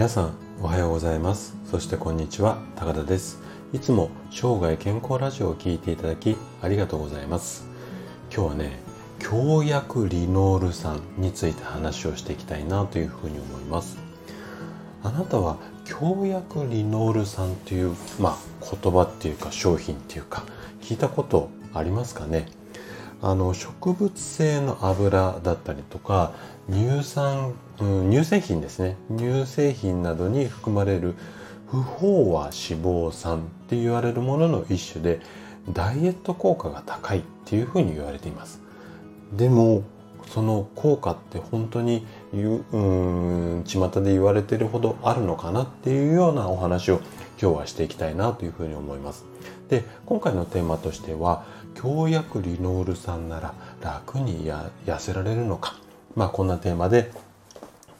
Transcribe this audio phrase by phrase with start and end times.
[0.00, 1.54] 皆さんおはようございます。
[1.66, 2.56] そしてこんにちは。
[2.74, 3.38] 高田です。
[3.74, 7.66] いつも生涯健康ラジオを聴いていただきありがとうございます。
[8.34, 8.78] 今日はね
[9.18, 13.98] 強薬リノール酸について話をしていきたいなというふうに思います。
[15.02, 18.38] あなたは強薬リノール酸というまあ
[18.82, 20.44] 言葉っていうか商品っていうか
[20.80, 22.48] 聞いたことありますかね？
[23.22, 26.32] あの植物性の油だったりとか
[26.70, 28.96] 乳酸、うん、乳製品ですね。
[29.10, 31.14] 乳製品などに含まれる
[31.70, 32.52] 不飽和脂
[32.82, 35.20] 肪酸って言われるものの一種で
[35.72, 38.60] ダイエット効果が高いっていうふうに言われています。
[39.32, 39.82] でも
[40.28, 47.00] その効果って本当にうん巷で言われてるほどあるのかなっていうようなお話を
[47.40, 49.24] 今日はしていきたいなというふうに思います。
[49.68, 55.76] で今回のテーマとしては強薬リノール酸なら楽にや痩せられるのか
[56.14, 57.12] まあこんなテーマで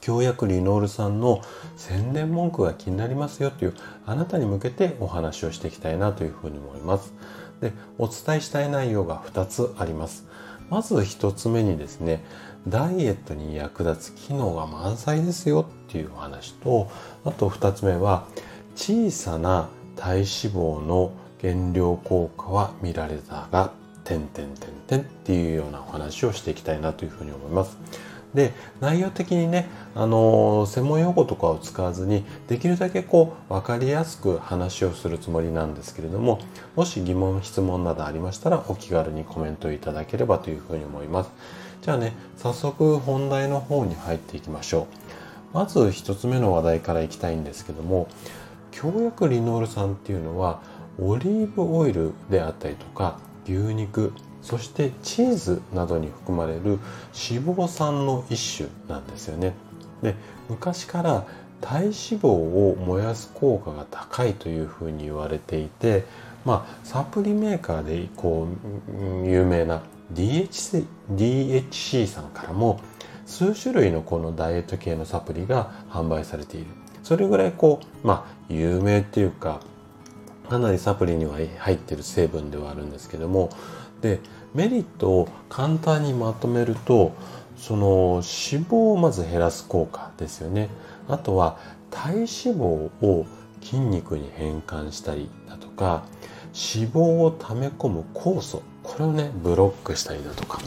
[0.01, 1.43] 強薬リノール酸の
[1.77, 3.75] 宣伝文句が気になりますよという
[4.07, 7.13] あなたに向けてお話をしていきたいなというふうに思います。
[7.61, 10.27] で、お伝えしたい内容が2つあります。
[10.71, 12.25] まず1つ目にですね、
[12.67, 16.91] ダイエットに役立つ機能が満載ですよっていうお話と、
[17.25, 18.27] あと2つ目は
[18.77, 23.73] 小さな体脂肪の減量効果は見られたが、
[24.05, 27.79] 点点点点っていうようなお話をしていきたいなというふうに思います。
[28.35, 36.39] で内容的にねあの専門用語とかを使わずにできるだけこう分かりやすく話をするつもりなんですけれども
[36.77, 41.31] もし疑問質問などありましたらお気軽にコメントいただければというふうに思います
[41.83, 44.87] じゃあね早速本題の方に入っていきましょ
[45.53, 48.07] うまず1つ目の話題からいきたいんですけども
[48.71, 50.63] 強薬リノール酸っていうのは
[50.99, 59.55] オリーブオイルであったりとか牛肉そしてチーズなどに含まれる脂肪酸の一種なんですよね。
[60.03, 60.15] で
[60.49, 61.27] 昔から
[61.61, 66.05] 体脂肪を燃やす効果が高いというふうに言われていて、
[66.45, 68.49] まあ、サプリメーカーでこ
[68.89, 69.83] う有名な
[70.15, 72.81] DHC, DHC さんからも
[73.27, 76.67] 数種類のこのダイエット系のサプリが販売されている
[77.03, 79.61] それぐらいこうまあ有名っていうか
[80.51, 83.51] かなりサプリには入ってる成分ではあるんですけども
[84.01, 84.19] で
[84.53, 87.15] メリットを簡単にまとめると
[87.57, 90.69] その脂肪をまず減らす効果ですよね
[91.09, 91.59] あとは
[91.91, 93.27] 体脂肪を
[93.63, 96.03] 筋肉に変換したりだとか
[96.47, 100.61] 脂肪を溜め込む酵素これをねブロックしたりだとか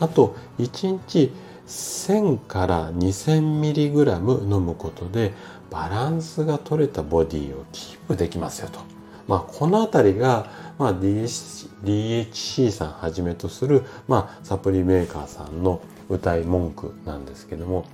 [0.00, 1.32] あと1日
[1.66, 5.32] 1000から2000ミリグラム飲むことで
[5.70, 8.91] バランスが取れたボディをキープできますよと。
[9.28, 17.86] まあ、この辺りが、まあ、DHC さんはじめとする、まあ、サプリメーカーさんの歌い文句なんですけども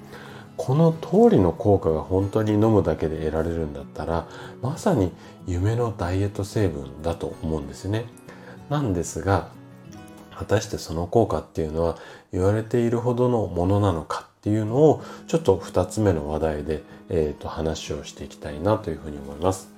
[0.57, 4.27] この通りの効果が本当に飲むだけで得られるんだったら
[4.61, 5.13] まさに
[5.47, 8.07] 夢のダイエット成分だと思うんですね。
[8.69, 9.49] なんですが
[10.35, 11.97] 果たしてその効果っていうのは
[12.33, 19.71] 言われているほどのものなのかっていうのをちょっと2つ目の話題で、えー、と話をしていきたいなというふうに思います。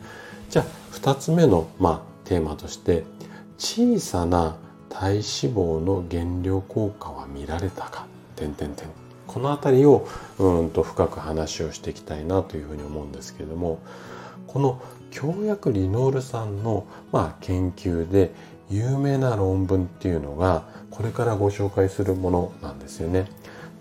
[0.50, 0.64] じゃあ
[0.96, 3.04] 2つ目の、まあ、テーマとして
[3.56, 4.56] 小さな
[4.88, 8.06] 体脂肪の減量効果は見られたか？
[8.34, 8.88] 点点点
[9.28, 10.08] この辺りを
[10.40, 13.78] うんと深く話をしていきたいなというふうに思うんですけれども
[14.48, 18.32] この強薬リノール酸の、まあ、研究で
[18.68, 23.30] 有名な論文っていうのがこれからご紹介するものなんですよね。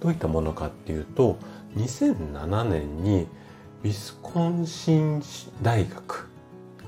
[0.02, 1.40] どういったものかっていうと
[1.78, 3.28] 2007年に
[3.84, 5.24] ウィスコンシン
[5.64, 6.30] 大学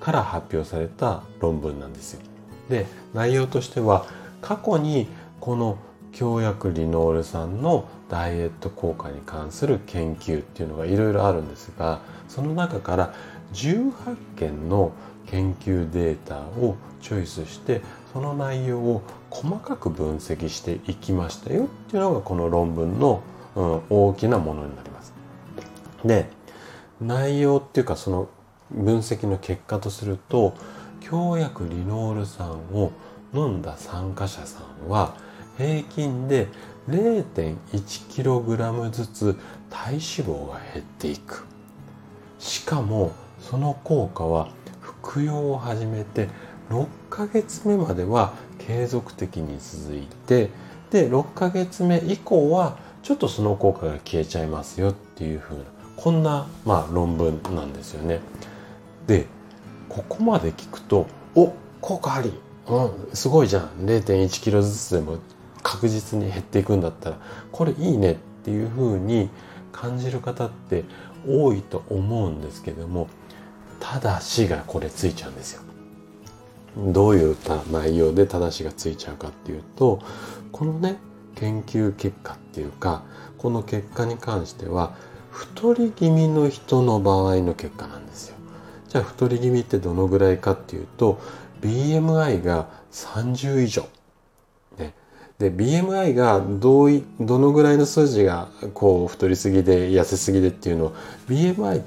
[0.02, 2.22] から発表された論文なんですよ。
[2.70, 4.06] で内容としては
[4.42, 5.08] 過去に
[5.40, 5.78] この
[6.12, 13.14] 強薬リノール酸のダイエット効果に関する研究っていうのがいろいろあるんですがその中から
[13.54, 14.92] 18件の
[15.28, 23.22] 研究データをチョイスしてその内容を細かく分析していきましたよっていうのがこの論文の、
[23.56, 25.14] うん、大きなものになります。
[26.04, 26.30] で
[27.00, 28.30] 内容っていうかその
[28.74, 30.54] 分析の結果とすると
[31.02, 32.92] 強薬リノール酸を
[33.34, 35.16] 飲んだ参加者さんは
[35.58, 36.48] 平均で
[36.90, 39.38] 0.1kg ずつ
[39.70, 41.46] 体脂肪が減っていく
[42.40, 46.30] しかもその効果は服用を始めて
[46.70, 50.50] 6ヶ月目までは継続的に続いて
[50.92, 55.64] で6ヶ月目以降はちょっとその効果が消えちゃいますよっていうふうな
[55.96, 58.20] こんな、まあ、論文なんですよね。
[59.08, 59.28] で
[59.90, 62.32] ここまで聞くとお効果あり、
[62.68, 65.18] うん、すごいじゃん0.1キロずつでも
[65.64, 67.18] 確実に減っていくんだったら
[67.52, 69.30] これいいねっていうふうに
[69.72, 70.84] 感じる方って
[71.28, 73.08] 多いと思うんですけども
[73.80, 75.64] ただしがこれついちゃうんですよ。
[76.78, 80.00] どういった内容でただしがついちゃうかっていうと
[80.54, 80.98] このね
[81.36, 83.04] 研究結果っていうか
[83.38, 84.96] この結果に関しては
[85.32, 88.38] 太り気味の人の場合の結果なんですよ。
[88.92, 91.18] じゃあ太り気味ってどのぐらいかっていうと
[91.62, 93.88] BMI が30以上。
[94.78, 94.94] ね、
[95.40, 100.96] で BMI がどういどのぐらいの数字がこう太りすぎで痩せすぎでっていうのを
[101.30, 101.82] BMI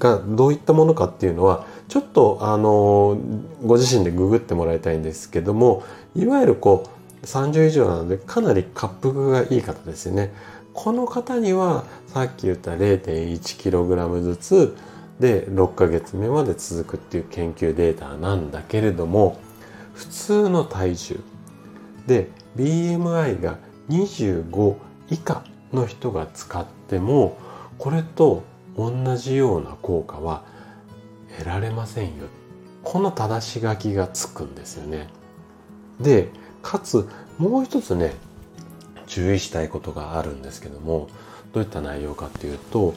[0.00, 3.18] がどういったものかっていうのはちょっとあの
[3.64, 5.84] ご自身でググってもらいたいんですけども
[6.16, 6.90] いわゆるこ
[7.22, 10.34] う30以上なのでかなり滑腹がいい方ですよね。
[10.74, 14.76] この方にはさっき言った 0.1kg ずつ
[15.22, 19.38] で6ヶ月目まで続くっていう研究データなんだけれども
[19.94, 21.20] 普通の体重。
[22.08, 23.58] で BMI が
[23.88, 24.74] 25
[25.10, 27.38] 以下の人が使っても
[27.78, 28.42] これと
[28.76, 30.42] 同じような効果は
[31.38, 32.24] 得られませんよ。
[32.82, 35.06] この正し書きがつくんですよね。
[36.00, 36.30] で
[36.62, 37.08] かつ
[37.38, 38.16] もう一つね
[39.06, 41.06] 注意したいことがあるんですけども
[41.52, 42.94] どういった内容かっていうと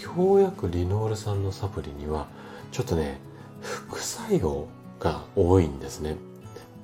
[0.00, 2.26] 強薬リノール酸のサプリには
[2.72, 3.20] ちょっとね
[3.60, 4.66] 副作用
[4.98, 6.16] が多いんですね。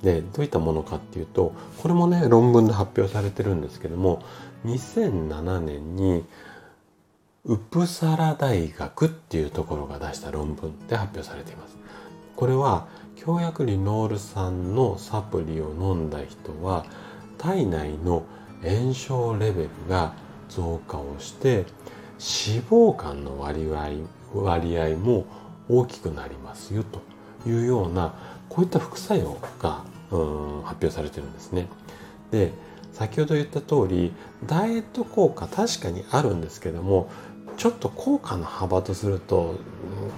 [0.03, 4.21] でどういったものかっていうとこれもね論文で発表されてるんですけども
[4.65, 6.23] 2007年に
[7.45, 11.77] ウプサラ大学っていうところが出した論文で発表されています。
[12.35, 16.85] これは強薬リノール酸のサプリを飲んだ人は
[17.39, 18.23] 体内の
[18.61, 20.13] 炎症レベルが
[20.49, 21.65] 増加をして
[22.19, 25.25] 脂肪肝の割合割合も
[25.69, 27.01] 大きくなりますよと
[27.49, 28.13] いうような
[28.49, 31.67] こういった副作用がうん発表されてるんですね。
[32.31, 32.53] で
[32.93, 34.11] 先ほど言った通り
[34.45, 37.09] ダイエット効果確かにあるんですけども
[37.57, 39.55] ちょっと効果の幅とすると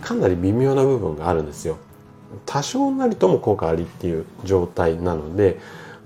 [0.02, 1.78] かなり微妙な部分があるんですよ。
[2.46, 5.60] 多少なりとも効果ありっていう状態なので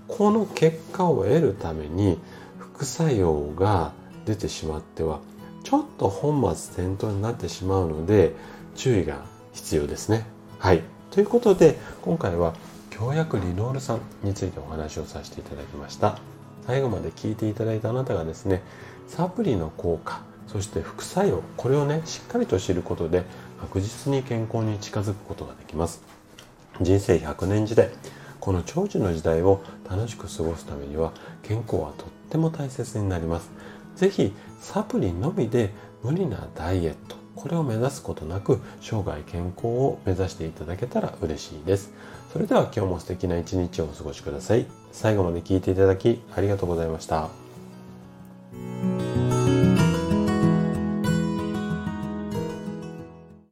[0.07, 2.18] この結果を得るために
[2.57, 3.92] 副作用が
[4.25, 5.19] 出てしまっては
[5.63, 8.36] ちょっと本末転倒になってしまうので
[8.75, 9.24] 注意が
[9.54, 10.25] 必要ですね。
[10.60, 10.81] はい。
[11.12, 12.54] ということで今回は
[12.89, 16.18] 強薬リノール酸についてお話をさせていただきました。
[16.65, 18.62] 最後まで聞いていただいたあなたがですね
[19.07, 23.24] サプリの効果そして副作用これをねしっかりと知ることで
[23.59, 26.01] 確実に健康に近づくことができます
[26.81, 27.89] 人生100年時代
[28.39, 31.13] この長寿の時代を楽しく過ごすためには
[31.44, 33.50] 健康はとっても大切になります
[33.95, 35.74] ぜひサプリのみで
[36.04, 41.92] 無理なダイエットこれを目指すことなく生涯健康を目指していただけたら嬉しいです。
[42.31, 44.66] それでは今日も素敵な一日をお過ごしください。
[44.92, 47.43] 最後まで聞いていただきありがとうございました。